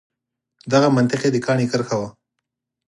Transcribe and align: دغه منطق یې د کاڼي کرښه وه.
دغه 0.71 0.87
منطق 0.97 1.21
یې 1.25 1.29
د 1.33 1.37
کاڼي 1.45 1.65
کرښه 1.71 1.95
وه. 1.99 2.09